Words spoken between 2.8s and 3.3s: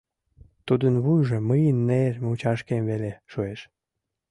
веле